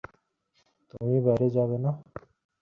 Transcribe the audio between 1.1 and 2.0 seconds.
বাইরে যাবে না?